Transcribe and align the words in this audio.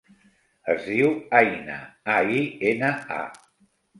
Es 0.73 0.79
diu 0.93 1.09
Aina: 1.41 1.77
a, 2.15 2.17
i, 2.39 2.41
ena, 2.71 2.91
a. 3.21 3.23